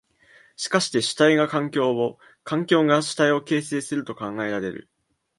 [0.55, 4.89] しかして主体が環境を、環境が主体を形成すると考えられる。